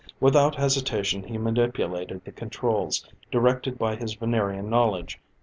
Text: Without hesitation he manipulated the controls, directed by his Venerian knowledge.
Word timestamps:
Without 0.19 0.55
hesitation 0.55 1.25
he 1.25 1.37
manipulated 1.37 2.25
the 2.25 2.31
controls, 2.31 3.07
directed 3.31 3.77
by 3.77 3.95
his 3.95 4.15
Venerian 4.15 4.67
knowledge. 4.67 5.19